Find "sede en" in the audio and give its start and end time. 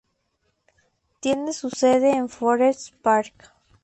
1.69-2.27